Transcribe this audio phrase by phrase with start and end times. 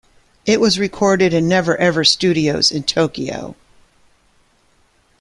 [0.47, 3.55] It was recorded in Never Ever Studios in Tokyo.